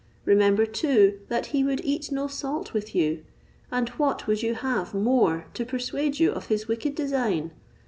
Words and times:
Remember, 0.25 0.65
too, 0.65 1.19
that 1.27 1.45
he 1.53 1.63
would 1.63 1.79
eat 1.85 2.11
no 2.11 2.25
salt 2.25 2.73
with 2.73 2.95
you; 2.95 3.23
and 3.71 3.87
what 3.99 4.25
would 4.25 4.41
you 4.41 4.55
have 4.55 4.95
more 4.95 5.45
to 5.53 5.63
persuade 5.63 6.19
you 6.19 6.31
of 6.31 6.47
his 6.47 6.67
wicked 6.67 6.95
design? 6.95 7.51